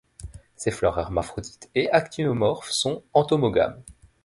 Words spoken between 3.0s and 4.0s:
entomogames.